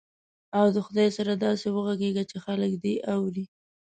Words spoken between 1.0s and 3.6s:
سره داسې وغږېږه چې خلک دې اوري.